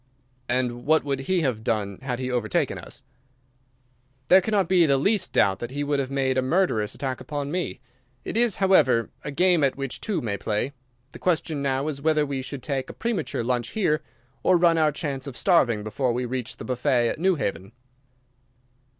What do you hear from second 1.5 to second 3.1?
done had he overtaken us?"